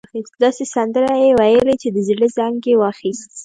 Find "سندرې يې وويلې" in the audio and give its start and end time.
0.73-1.75